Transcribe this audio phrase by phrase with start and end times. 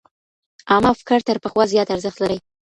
[0.71, 2.37] عامه افکار تر پخوا زيات ارزښت لري.